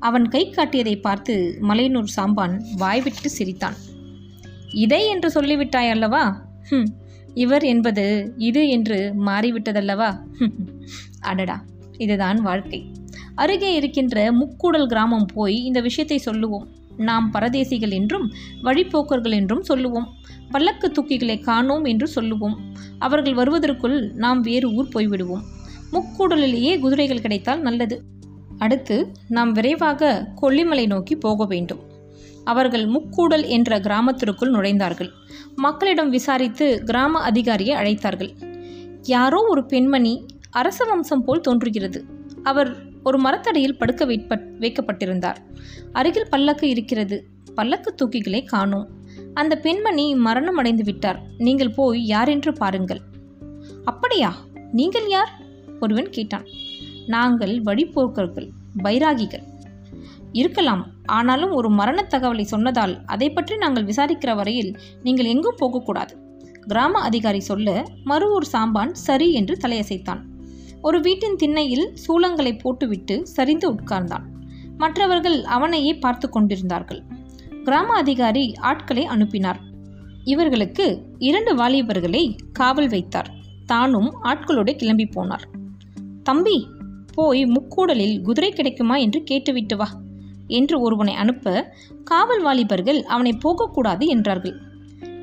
அவன் 0.00 0.26
கை 0.28 0.42
காட்டியதை 0.50 0.96
பார்த்து 1.00 1.34
மலையனூர் 1.62 2.14
சாம்பான் 2.16 2.54
வாய்விட்டு 2.76 3.30
சிரித்தான். 3.30 3.78
இதை 4.74 5.02
என்று 5.08 5.28
சொல்லிவிட்டாய் 5.34 5.90
அல்லவா? 5.90 6.24
ஹம், 6.70 6.88
இவர் 7.34 7.64
என்பது 7.64 8.04
இது 8.36 8.62
என்று 8.68 8.98
மாறிவிட்டதல்லவா? 9.26 10.10
அடடா 11.20 11.56
இதுதான் 11.98 12.38
வாழ்க்கை. 12.40 12.80
அருகே 13.34 13.70
இருக்கின்ற 13.74 14.16
முக்கூடல் 14.32 14.86
கிராமம் 14.86 15.28
போய் 15.34 15.56
இந்த 15.64 15.80
விஷயத்தை 15.80 16.18
சொல்லுவோம். 16.18 16.66
நாம் 17.00 17.30
பரதேசிகள் 17.34 17.92
என்றும் 17.92 18.32
வழிப்போக்கர்கள் 18.62 19.32
என்றும் 19.32 19.62
சொல்லுவோம். 19.62 20.08
பல்லக்கு 20.50 20.88
தூக்கிகளை 20.88 21.40
காணோம் 21.40 21.84
என்று 21.84 22.06
சொல்லுவோம். 22.08 22.56
அவர்கள் 22.98 23.34
வருவதற்குள் 23.34 24.12
நாம் 24.14 24.40
வேறு 24.40 24.72
ஊர் 24.72 24.88
போய்விடுவோம். 24.94 25.44
முக்கூடலிலேயே 25.92 26.78
குதிரைகள் 26.78 27.20
கிடைத்தால் 27.20 27.60
நல்லது. 27.60 28.02
அடுத்து 28.58 29.12
நாம் 29.28 29.52
விரைவாக 29.52 30.28
கொல்லிமலை 30.42 30.86
நோக்கி 30.86 31.16
போக 31.16 31.44
வேண்டும். 31.44 31.80
அவர்கள் 32.44 32.86
முக்கூடல் 32.86 33.46
என்ற 33.46 33.80
கிராமத்திற்குள் 33.80 34.52
நுழைந்தார்கள். 34.52 35.10
மக்களிடம் 35.56 36.10
விசாரித்து 36.10 36.82
கிராம 36.84 37.18
அதிகாரியை 37.20 37.76
அழைத்தார்கள். 37.76 38.32
யாரோ 39.02 39.44
ஒரு 39.48 39.66
பெண்மணி 39.66 40.26
அரச 40.50 40.84
வம்சம் 40.84 41.24
போல் 41.24 41.40
தோன்றுகிறது. 41.40 42.04
அவர் 42.42 42.82
ஒரு 43.02 43.18
மரத்தடியில் 43.18 43.78
படுக்க 43.78 44.04
வைக்கப்பட்டிருந்தார். 44.04 45.36
அருகில் 45.92 46.28
பல்லக்கு 46.30 46.68
இருக்கிறது. 46.68 47.26
பல்லக்கு 47.54 47.94
தூக்கிகளை 47.94 48.44
காணோம். 48.44 48.88
அந்த 49.34 49.56
பெண்மணி 49.56 50.14
மரணம் 50.14 50.56
அடைந்து 50.56 50.84
விட்டார். 50.84 51.22
நீங்கள் 51.38 51.70
போய் 51.70 52.06
யாரென்று 52.06 52.52
பாருங்கள். 52.52 53.00
அப்படியா? 53.84 54.36
நீங்கள் 54.72 55.08
யார்? 55.08 55.38
ஒருவன் 55.80 56.10
கேட்டான். 56.10 56.44
நாங்கள் 57.06 57.62
வழிபோக்கர்கள் 57.62 58.48
பைராகிகள். 58.84 59.42
இருக்கலாம். 60.32 60.86
ஆனாலும் 61.06 61.50
ஒரு 61.50 61.70
மரணத் 61.70 62.14
தகவலை 62.14 62.42
சொன்னதால் 62.42 62.98
அதை 63.06 63.30
பற்றி 63.30 63.56
நாங்கள் 63.56 63.84
விசாரிக்கிற 63.84 64.34
வரையில் 64.34 64.78
நீங்கள் 65.02 65.24
எங்கும் 65.24 65.54
போகக்கூடாது. 65.56 66.16
கிராம 66.66 67.00
அதிகாரி 67.00 67.40
சொல்ல 67.40 67.84
மறுவூர் 68.04 68.46
சாம்பான் 68.52 68.90
சரி 68.92 69.32
என்று 69.32 69.56
தலையசைத்தான். 69.62 70.20
ஒரு 70.82 71.00
வீட்டின் 71.00 71.36
திண்ணையில் 71.36 71.94
சூளங்களை 72.06 72.58
போட்டுவிட்டு 72.58 73.26
சரிந்து 73.26 73.74
உட்கார்ந்தான். 73.74 74.24
மற்றவர்கள் 74.76 75.42
அவனையே 75.42 75.94
பார்த்து 75.94 76.28
கொண்டிருந்தார்கள். 76.28 77.02
கிராம 77.64 77.94
அதிகாரி 77.94 78.54
ஆட்களை 78.60 79.04
அனுப்பினார். 79.04 79.60
இவர்களுக்கு 80.24 80.86
இரண்டு 81.18 81.54
வாலிபர்களை 81.54 82.36
காவல் 82.52 82.88
வைத்தார். 82.88 83.30
தானும் 83.66 84.10
ஆட்களோடு 84.22 84.76
கிளம்பி 84.76 85.08
போனார். 85.14 85.44
தம்பி 86.22 86.66
போய் 87.14 87.44
முக்கூடலில் 87.44 88.20
குதிரை 88.20 88.50
கிடைக்குமா 88.50 88.96
என்று 88.96 89.22
கேட்டுவிட்டு 89.22 89.76
வா 89.76 89.88
என்று 90.46 90.80
ஒருவனை 90.80 91.14
அனுப்ப 91.14 91.74
காவல் 92.04 92.42
வாலிபர்கள் 92.42 93.02
அவனை 93.02 93.32
போகக்கூடாது 93.32 94.06
என்றார்கள். 94.06 94.56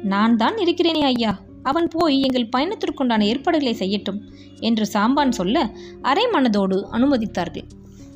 நான் 0.04 0.36
தான் 0.36 0.58
இருக்கிறேனே 0.58 1.02
ஐயா 1.02 1.40
அவன் 1.72 1.88
போய் 1.88 2.18
எங்கள் 2.22 2.52
பயணத்திற்குண்டான 2.56 3.26
ஏற்பாடுகளை 3.32 3.74
செய்யட்டும் 3.80 4.20
என்று 4.60 4.86
சாம்பான் 4.94 5.38
சொல்ல 5.40 5.58
அரை 6.02 6.26
மனதோடு 6.34 6.78
அனுமதித்தார்கள். 6.92 7.68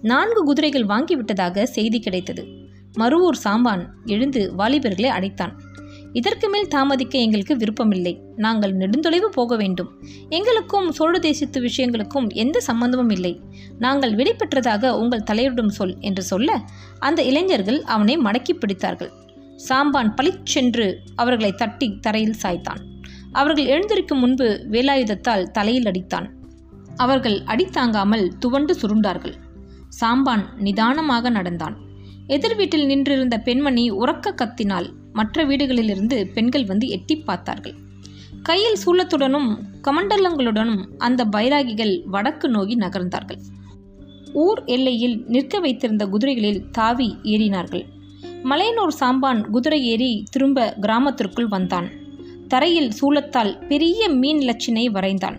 நான்கு 0.01 0.41
குதிரைகள் 0.43 0.89
வாங்கிவிட்டதாக 0.91 1.63
செய்தி 1.77 1.99
கிடைத்தது. 1.99 2.43
மறுவூர் 2.99 3.41
சாம்பான் 3.43 3.83
எழுந்து 4.05 4.41
வாலிபர்களை 4.57 5.09
அழைத்தான் 5.17 5.53
இதற்கு 6.13 6.47
மேல் 6.49 6.67
தாமதிக்க 6.67 7.15
எங்களுக்கு 7.25 7.53
விருப்பமில்லை. 7.57 8.13
நாங்கள் 8.35 8.73
நெடுந்தொலைவு 8.77 9.27
போக 9.35 9.55
வேண்டும். 9.55 9.91
எங்களுக்கும் 10.29 10.87
சோழ 10.91 11.13
தேசத்து 11.19 11.59
விஷயங்களுக்கும் 11.61 12.27
எந்த 12.43 12.57
சம்பந்தமும் 12.59 13.13
இல்லை. 13.15 13.33
நாங்கள் 13.79 14.15
விடைபெற்றதாக 14.15 14.91
உங்கள் 15.01 15.27
தலைவரிடம் 15.29 15.75
சொல் 15.77 15.95
என்று 15.99 16.23
சொல்ல 16.23 16.59
அந்த 16.99 17.21
இளைஞர்கள் 17.23 17.79
அவனை 17.95 18.17
மடக்கி 18.17 18.55
பிடித்தார்கள். 18.55 19.13
சாம்பான் 19.69 20.13
பளிச்சென்று 20.15 20.87
அவர்களை 21.15 21.53
தட்டி 21.53 21.89
தரையில் 22.01 22.39
சாய்த்தான். 22.43 22.83
அவர்கள் 23.31 23.65
எழுந்திருக்கும் 23.65 24.19
முன்பு 24.19 24.67
வேலாயுதத்தால் 24.71 25.51
தலையில் 25.51 25.83
அடித்தான். 25.83 26.27
அவர்கள் 26.95 27.41
அடித்தாங்காமல் 27.45 28.27
துவண்டு 28.39 28.75
சுருண்டார்கள். 28.81 29.35
சாம்பான் 30.01 30.43
நிதானமாக 30.57 31.29
நடந்தான். 31.29 31.75
எதிர் 32.27 32.55
வீட்டில் 32.55 32.85
நின்றிருந்த 32.85 33.37
பெண்மணி 33.37 33.91
உறக்க 33.91 34.33
கத்தினால் 34.35 34.89
மற்ற 35.13 35.45
வீடுகளிலிருந்து 35.45 36.27
பெண்கள் 36.33 36.65
வந்து 36.65 36.87
எட்டி 36.87 37.15
பார்த்தார்கள். 37.15 37.75
கையில் 38.43 38.77
சூலத்துடனும் 38.85 39.49
கமண்டலங்களுடனும் 39.83 40.83
அந்த 40.97 41.25
பைராகிகள் 41.25 42.03
வடக்கு 42.03 42.49
நோக்கி 42.49 42.75
நகர்ந்தார்கள். 42.75 43.41
ஊர் 44.33 44.63
எல்லையில் 44.65 45.23
நிற்க 45.27 45.59
வைத்திருந்த 45.59 46.05
குதிரைகளில் 46.05 46.69
தாவி 46.71 47.15
ஏறினார்கள். 47.23 47.85
மலையனூர் 48.43 48.95
சாம்பான் 48.99 49.49
குதிரை 49.49 49.83
ஏறி 49.85 50.23
திரும்ப 50.31 50.75
கிராமத்திற்குள் 50.81 51.47
வந்தான். 51.47 51.89
தரையில் 52.51 52.91
சூலத்தால் 53.01 53.53
பெரிய 53.67 54.09
மீன் 54.21 54.41
லட்சினை 54.47 54.85
வரைந்தான். 54.97 55.37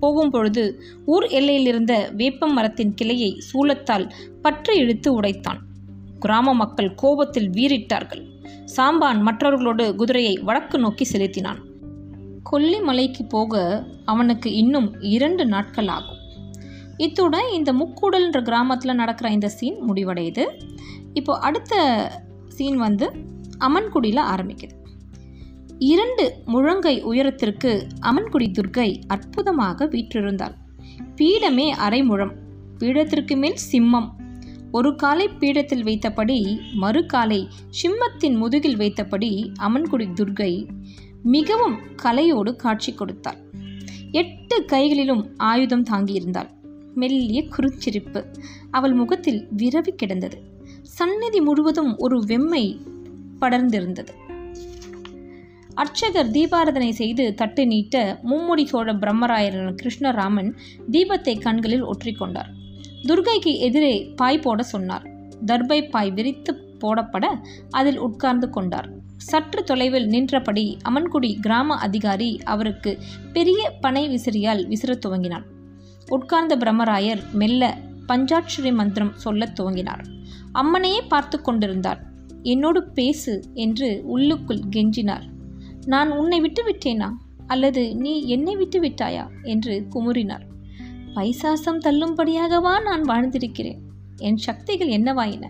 போகும்பொழுது 0.00 0.62
ஊர் 1.04 1.24
எல்லையிலிருந்த 1.24 1.92
வேப்பம் 2.14 2.54
மரத்தின் 2.54 2.92
கிளையை 2.94 3.30
சூலத்தால் 3.48 4.06
பற்றி 4.42 4.74
இழுத்து 4.76 5.20
உடைத்தான். 5.20 5.60
கிராம 6.18 6.54
மக்கள் 6.54 6.90
கோபத்தில் 6.94 7.50
வீறிட்டார்கள். 7.50 8.22
சாம்பான் 8.76 9.20
மற்றவர்களோடு 9.20 9.94
குதிரையை 9.94 10.38
வடக்கு 10.38 10.78
நோக்கி 10.78 11.04
செலுத்தினான். 11.04 11.60
கொல்லிமலைக்கு 12.50 13.22
போக 13.28 13.62
அவனுக்கு 14.04 14.48
இன்னும் 14.52 14.88
இரண்டு 15.00 15.46
நாட்கள் 15.46 15.88
ஆகும். 15.88 16.20
இத்துடன் 16.96 17.48
இந்த 17.52 17.72
முக்கூடல்ன்ற 17.72 18.42
கிராமத்தில் 18.42 19.00
நடக்கிற 19.00 19.30
இந்த 19.30 19.48
சீன் 19.48 19.78
முடிவடையுது. 19.88 20.46
இப்போ 21.12 21.34
அடுத்த 21.38 21.74
சீன் 22.48 22.76
வந்து 22.76 23.06
அமன்குடியில் 23.60 24.26
ஆரம்பிக்குது. 24.34 24.74
இரண்டு 25.78 26.32
முழங்கை 26.46 27.02
உயரத்திற்கு 27.02 27.86
அமன்குடி 28.00 28.50
துர்க்கை 28.50 29.02
அற்புதமாக 29.06 29.86
வீற்றிருந்தாள். 29.86 30.54
பீடமே 31.16 31.68
அரை 31.70 32.02
முழம் 32.02 32.32
பீடத்திற்கு 32.78 33.36
மேல் 33.36 33.56
சிம்மம். 33.72 34.08
ஒரு 34.72 34.96
காலை 34.96 35.28
பீடத்தில் 35.28 35.84
வைத்தபடி 35.84 36.60
மறு 36.74 37.06
காலை 37.06 37.48
சிம்மத்தின் 37.82 38.36
முதுகில் 38.36 38.76
வைத்தபடி 38.76 39.52
அமன்குடி 39.58 40.08
துர்க்கை 40.12 40.68
மிகவும் 41.22 41.78
கலையோடு 42.02 42.56
காட்சி 42.56 42.94
கொடுத்தாள். 42.94 43.36
எட்டு 44.10 44.64
கைகளிலும் 44.64 45.26
ஆயுதம் 45.36 45.84
தாங்கியிருந்தாள். 45.90 46.48
மெல்லிய 46.94 47.42
குறுச்சிரிப்பு 47.42 48.24
அவள் 48.70 48.92
முகத்தில் 48.92 49.48
விரவி 49.56 49.88
கிடந்தது. 49.88 50.42
சந்நிதி 50.82 51.40
முழுவதும் 51.40 51.96
ஒரு 51.96 52.18
வெம்மை 52.18 52.80
படர்ந்திருந்தது. 53.40 54.10
அர்ச்சகர் 55.78 56.30
தீபாரதனை 56.30 56.90
செய்து 56.90 57.34
தட்டு 57.34 57.66
நீட்ட 57.66 58.20
மும்முடி 58.24 58.64
சோழ 58.64 58.92
பிரம்மராயரன் 58.92 59.76
கிருஷ்ணராமன் 59.82 60.52
தீபத்தை 60.90 61.40
கண்களில் 61.40 61.84
ஒற்றிக்கொண்டார். 61.84 62.50
துர்கைக்கு 63.02 63.56
எதிரே 63.58 64.12
பாய் 64.16 64.38
போட 64.38 64.62
சொன்னார். 64.62 65.06
தர்பை 65.46 65.90
பாய் 65.90 66.10
விரித்து 66.10 66.78
போடப்பட 66.78 67.26
அதில் 67.70 67.98
உட்கார்ந்து 67.98 68.50
கொண்டார். 68.50 68.88
சற்று 69.16 69.64
தொலைவில் 69.64 70.06
நின்றபடி 70.06 70.76
அமன்குடி 70.88 71.40
கிராம 71.40 71.74
அதிகாரி 71.74 72.38
அவருக்கு 72.44 72.98
பெரிய 73.32 73.72
பனை 73.80 74.08
விசிறியால் 74.08 74.66
விசிறத் 74.68 75.06
துவங்கினான். 75.06 75.44
உட்கார்ந்த 76.08 76.56
பிரம்மராயர் 76.56 77.30
மெல்ல 77.32 77.78
பஞ்சாட்சரி 78.08 78.74
மந்திரம் 78.74 79.12
சொல்லத் 79.14 79.60
துவங்கினார். 79.60 80.04
அம்மனையே 80.52 81.00
பார்த்து 81.08 81.40
கொண்டிருந்தார். 81.40 82.02
என்னோடு 82.42 82.88
பேசு 82.88 83.42
என்று 83.54 84.00
உள்ளுக்குள் 84.04 84.60
கெஞ்சினார். 84.70 85.36
நான் 85.88 86.10
உன்னை 86.10 86.40
விட்டு 86.40 86.62
விட்டேனா 86.68 87.10
அல்லது 87.46 87.96
நீ 87.96 88.22
என்னை 88.26 88.56
விட்டு 88.56 88.80
விட்டாயா 88.80 89.28
என்று 89.42 89.86
குமுறினார் 89.90 90.44
பைசாசம் 91.14 91.80
தள்ளும்படியாகவா 91.84 92.82
நான் 92.82 93.02
வாழ்ந்திருக்கிறேன்? 93.02 93.78
என் 94.16 94.36
சக்திகள் 94.36 94.88
என்னவாயின? 94.88 95.44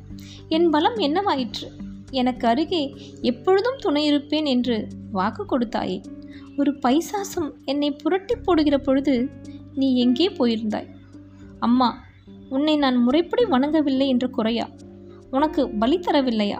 என் 0.49 0.71
பலம் 0.71 0.97
என்னவாயிற்று? 0.97 1.69
எனக்கு 2.11 2.49
அருகே 2.49 2.97
எப்பொழுதும் 3.21 3.79
துணை 3.79 4.05
இருப்பேன் 4.05 4.45
என்று 4.45 4.89
வாக்கு 5.13 5.45
கொடுத்தாயே. 5.45 6.05
ஒரு 6.57 6.73
பைசாசம் 6.73 7.51
என்னை 7.65 7.91
புரட்டி 7.91 8.35
போடுகிற 8.35 8.79
பொழுது 8.79 9.29
நீ 9.75 9.97
எங்கே 9.97 10.29
போயிருந்தாய்? 10.29 10.89
அம்மா 11.61 12.05
உன்னை 12.49 12.77
நான் 12.77 12.97
முறைப்படி 12.97 13.45
வணங்கவில்லை 13.45 14.07
என்று 14.07 14.31
குறையா? 14.31 14.71
உனக்கு 15.31 15.69
பலி 15.69 15.99
தரவில்லையா? 15.99 16.59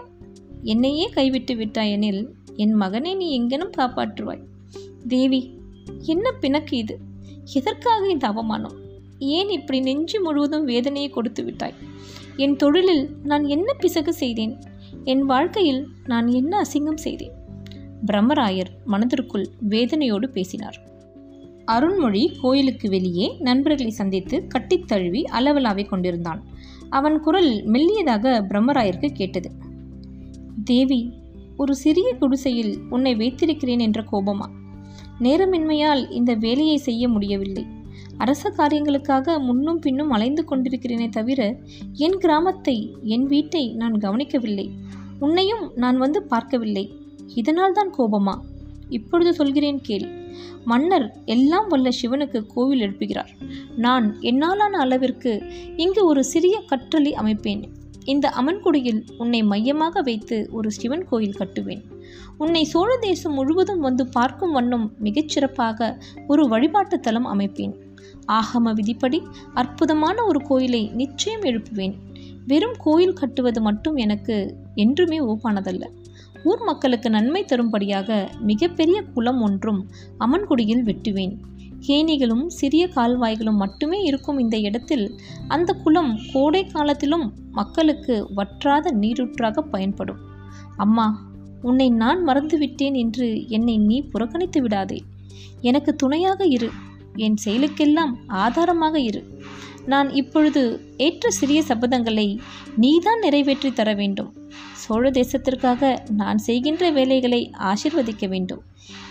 என்னையே 0.63 1.09
கைவிட்டு 1.09 1.55
விட்டாய் 1.55 1.91
எனில் 1.91 2.37
என் 2.59 2.73
மகனை 2.73 3.15
நீ 3.15 3.29
எங்கேனும் 3.31 3.71
காப்பாற்றுவாய். 3.77 4.41
தேவி 5.07 5.59
என்ன 6.01 6.31
பிணக்கு 6.31 6.77
இது? 6.77 6.99
எதற்காக 7.53 8.07
இந்த 8.07 8.27
அவமானம்? 8.27 8.75
ஏன் 9.19 9.49
இப்படி 9.49 9.79
நெஞ்சு 9.79 10.21
முழுவதும் 10.21 10.65
வேதனையை 10.65 11.09
கொடுத்து 11.09 11.43
விட்டாய்? 11.43 11.73
என் 12.35 12.55
தொழிலில் 12.55 13.09
நான் 13.23 13.45
என்ன 13.45 13.73
பிசகு 13.73 14.13
செய்தேன்? 14.13 14.59
என் 15.03 15.25
வாழ்க்கையில் 15.25 15.87
நான் 16.05 16.27
என்ன 16.27 16.61
அசிங்கம் 16.61 16.95
செய்தேன்? 16.95 17.31
பிரம்மராயர் 18.05 18.69
மனதிற்குள் 18.85 19.47
வேதனையோடு 19.69 20.27
பேசினார். 20.27 20.81
அருண்மொழி 21.65 22.39
கோயிலுக்கு 22.41 22.89
வெளியே 22.89 23.35
நண்பர்களை 23.39 23.91
சந்தித்து 23.91 24.47
கட்டித் 24.47 24.87
தழுவி 24.87 25.23
அளவலாவை 25.23 25.85
கொண்டிருந்தான். 25.85 26.43
அவன் 26.89 27.19
குரல் 27.19 27.65
மெல்லியதாக 27.65 28.45
பிரம்மராயருக்கு 28.49 29.11
கேட்டது. 29.11 29.51
தேவி 30.63 31.13
ஒரு 31.59 31.75
சிறிய 31.75 32.15
குடிசையில் 32.19 32.77
உன்னை 32.89 33.15
வைத்திருக்கிறேன் 33.15 33.79
என்ற 33.79 34.03
கோபமா? 34.11 34.47
நேரமின்மையால் 35.19 36.11
இந்த 36.11 36.33
வேலையை 36.33 36.77
செய்ய 36.77 37.07
முடியவில்லை. 37.07 37.65
அரச 38.17 38.49
காரியங்களுக்காக 38.49 39.39
முன்னும் 39.39 39.79
பின்னும் 39.79 40.09
அலைந்து 40.09 40.43
கொண்டிருக்கிறேனே 40.49 41.09
தவிர 41.09 41.57
என் 41.93 42.17
கிராமத்தை 42.17 42.95
என் 43.03 43.25
வீட்டை 43.25 43.73
நான் 43.73 43.97
கவனிக்கவில்லை. 43.97 44.67
உன்னையும் 45.19 45.71
நான் 45.75 45.97
வந்து 45.97 46.23
பார்க்கவில்லை. 46.23 46.85
இதனால் 47.35 47.73
தான் 47.73 47.93
கோபமா? 47.97 48.35
இப்பொழுது 48.89 49.33
சொல்கிறேன் 49.33 49.81
கேள். 49.81 50.07
மன்னர் 50.65 51.07
எல்லாம் 51.25 51.67
வல்ல 51.67 51.89
சிவனுக்கு 52.01 52.45
கோவில் 52.53 52.81
எழுப்புகிறார். 52.81 53.33
நான் 53.75 54.07
என்னாலான 54.21 54.77
அளவிற்கு 54.77 55.33
இங்கு 55.77 56.05
ஒரு 56.05 56.23
சிறிய 56.23 56.63
கற்றளி 56.67 57.13
அமைப்பேன். 57.13 57.63
இந்த 58.03 58.29
அமன்குடியில் 58.29 59.03
உன்னை 59.17 59.43
மையமாக 59.43 60.01
வைத்து 60.01 60.49
ஒரு 60.51 60.71
சிவன் 60.71 61.05
கோயில் 61.05 61.35
கட்டுவேன். 61.39 61.81
உன்னை 62.37 62.63
சோழ 62.63 62.97
தேசம் 62.97 63.33
முழுவதும் 63.33 63.79
வந்து 63.79 64.07
பார்க்கும் 64.07 64.51
வண்ணம் 64.51 64.91
மிகச்சிறப்பாக 65.03 66.01
ஒரு 66.27 66.47
வழிபாட்டு 66.47 66.99
தலம் 66.99 67.39
அமைப்பேன். 67.39 67.73
ஆகம 68.27 68.73
விதிப்படி 68.73 69.21
அற்புதமான 69.53 70.23
ஒரு 70.23 70.41
கோயிலை 70.41 70.89
நிச்சயம் 70.89 71.41
எழுப்புவேன். 71.41 71.93
வெறும் 72.47 72.75
கோயில் 72.77 73.13
கட்டுவது 73.13 73.61
மட்டும் 73.61 73.95
எனக்கு 73.95 74.55
என்றுமே 74.75 75.19
ஓப்பானதல்ல. 75.19 75.85
ஊர் 76.43 76.63
மக்களுக்கு 76.63 77.09
நன்மை 77.09 77.45
தரும்படியாக 77.45 78.29
மிகப்பெரிய 78.39 79.01
குளம் 79.01 79.41
ஒன்றும் 79.41 79.89
அமன்குடியில் 80.19 80.83
வெட்டுவேன். 80.83 81.37
கேணிகளும் 81.79 82.47
சிறிய 82.47 82.89
கால்வாய்களும் 82.95 83.55
மட்டுமே 83.55 84.01
இருக்கும் 84.01 84.39
இந்த 84.39 84.57
இடத்தில் 84.57 85.19
அந்த 85.47 85.73
குளம் 85.73 86.19
கோடை 86.33 86.65
காலத்திலும் 86.65 87.33
மக்களுக்கு 87.51 88.27
வற்றாத 88.35 88.91
நீரூற்றாக 88.91 89.61
பயன்படும். 89.61 90.17
அம்மா 90.77 91.27
உன்னை 91.61 91.89
நான் 91.89 92.27
மறந்துவிட்டேன் 92.27 92.95
என்று 92.95 93.49
என்னை 93.49 93.77
நீ 93.77 94.01
புறக்கணித்து 94.01 94.61
விடாதே. 94.61 95.03
எனக்கு 95.61 95.95
துணையாக 95.95 96.45
இரு. 96.45 96.69
என் 97.15 97.35
செயலுக்கெல்லாம் 97.45 98.13
ஆதாரமாக 98.27 98.99
இரு. 98.99 99.23
நான் 99.85 100.09
இப்பொழுது 100.09 100.81
ஏற்ற 100.97 101.29
சிறிய 101.29 101.63
சபதங்களை 101.67 102.39
நீதான் 102.75 103.19
நிறைவேற்றி 103.19 103.73
தர 103.73 103.93
வேண்டும். 103.93 104.33
சோழ 104.89 105.09
தேசத்திற்காக 105.09 105.97
நான் 106.11 106.37
செய்கின்ற 106.37 106.83
வேலைகளை 106.91 107.51
ஆசிர்வதிக்க 107.59 108.27
வேண்டும். 108.27 108.61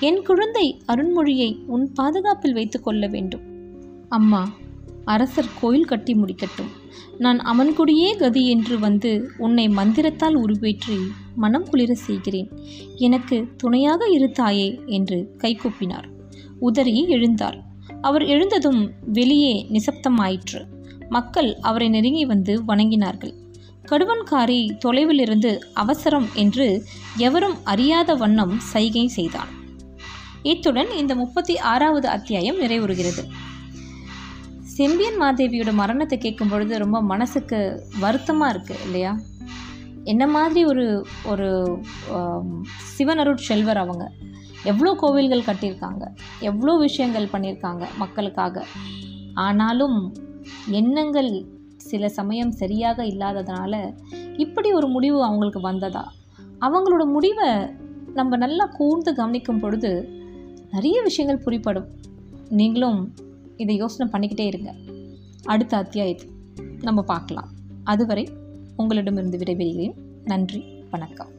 என் 0.01 0.23
குழந்தை 0.23 0.81
அருண்மொழியை 0.87 1.51
உன் 1.67 1.93
பாதுகாப்பில் 1.93 2.53
வைத்து 2.53 2.79
கொள்ள 2.81 3.07
வேண்டும். 3.07 3.45
அம்மா 4.09 4.41
அரசர் 5.05 5.55
கோயில் 5.61 5.85
கட்டி 5.85 6.14
முடிக்கட்டும். 6.14 6.71
நான் 7.19 7.38
அமன்குடியே 7.38 8.17
கதி 8.17 8.43
என்று 8.49 8.79
வந்து 8.79 9.31
உன்னை 9.38 9.69
மந்திரத்தால் 9.69 10.37
உருவேற்றி 10.37 10.99
மனம் 11.35 11.69
குளிர 11.71 11.95
செய்கிறேன். 11.95 12.51
எனக்கு 12.97 13.49
துணையாக 13.57 14.09
இரு 14.09 14.31
தாயே 14.31 14.69
என்று 14.87 15.19
கைகூப்பினார். 15.38 16.09
உதறி 16.59 17.07
எழுந்தார் 17.09 17.59
அவர் 18.01 18.25
எழுந்ததும் 18.27 18.83
வெளியே 19.12 19.55
நிசப்தமாயிற்று. 19.73 20.62
மக்கள் 21.09 21.51
அவரை 21.61 21.88
நெருங்கி 21.88 22.25
வந்து 22.25 22.55
வணங்கினார்கள். 22.67 23.35
கடுவன்காரி 23.90 24.59
தொலைவிலிருந்து 24.85 25.51
அவசரம் 25.83 26.27
என்று 26.42 26.66
எவரும் 27.27 27.57
அறியாத 27.64 28.14
வண்ணம் 28.14 28.55
சைகை 28.72 29.05
செய்தான். 29.09 29.51
இத்துடன் 30.42 30.90
இந்த 31.01 31.12
முப்பத்தி 31.14 31.55
ஆறாவது 31.72 32.09
அத்தியாயம் 32.09 32.61
நிறைவுறுகிறது. 32.61 33.22
செம்பியன் 34.77 35.18
மாதேவியோட 35.22 35.70
மரணத்தை 35.72 36.18
கேட்கும் 36.18 36.48
பொழுது 36.48 36.74
ரொம்ப 36.79 36.98
மனசுக்கு 37.03 37.59
வருத்தமாக 38.01 38.53
இருக்குது 38.55 38.85
இல்லையா? 38.87 39.12
என்ன 40.05 40.24
மாதிரி 40.27 40.61
ஒரு 40.64 40.87
ஒரு 41.24 41.48
சிவனருட் 42.92 43.46
செல்வர் 43.48 43.83
அவங்க. 43.85 44.05
எவ்வளோ 44.70 44.92
கோவில்கள் 45.03 45.48
கட்டியிருக்காங்க 45.48 46.05
எவ்வளோ 46.51 46.72
விஷயங்கள் 46.87 47.33
பண்ணியிருக்காங்க 47.33 47.85
மக்களுக்காக. 47.96 48.64
ஆனாலும் 49.46 49.98
எண்ணங்கள் 50.81 51.31
சில 51.79 52.09
சமயம் 52.09 52.51
சரியாக 52.51 53.05
இல்லாததுனால 53.05 53.95
இப்படி 54.37 54.73
ஒரு 54.73 54.88
முடிவு 54.88 55.23
அவங்களுக்கு 55.23 55.61
வந்ததா? 55.61 56.12
அவங்களோட 56.61 57.05
முடிவை 57.05 57.49
நம்ம 58.14 58.37
நல்லா 58.37 58.67
கூர்ந்து 58.67 59.14
கவனிக்கும் 59.14 59.61
பொழுது 59.61 60.09
நிறைய 60.73 61.03
விஷயங்கள் 61.03 61.45
புரிப்படும் 61.45 61.87
நீங்களும் 62.49 63.14
இதை 63.57 63.77
யோசனை 63.77 64.12
பண்ணிக்கிட்டே 64.12 64.47
இருங்க. 64.47 64.75
அடுத்த 65.45 65.77
அத்தியாயத்தில் 65.77 66.31
நம்ம 66.81 67.03
பார்க்கலாம். 67.03 67.49
அதுவரை 67.85 68.29
உங்களிடமிருந்து 68.77 69.38
விடைபெறுகிறேன். 69.38 69.95
நன்றி. 70.25 70.85
வணக்கம். 70.91 71.37